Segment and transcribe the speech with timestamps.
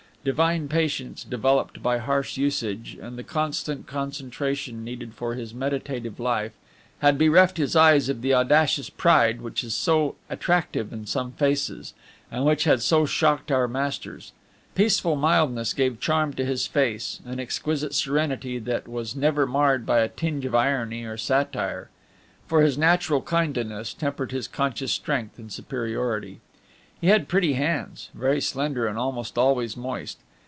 [0.23, 6.51] Divine patience, developed by harsh usage, and the constant concentration needed for his meditative life,
[6.99, 11.95] had bereft his eyes of the audacious pride which is so attractive in some faces,
[12.31, 14.31] and which had so shocked our masters.
[14.75, 20.01] Peaceful mildness gave charm to his face, an exquisite serenity that was never marred by
[20.01, 21.89] a tinge of irony or satire;
[22.45, 26.41] for his natural kindliness tempered his conscious strength and superiority.
[26.99, 30.19] He had pretty hands, very slender, and almost always moist.